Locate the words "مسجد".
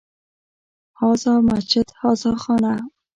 1.41-1.83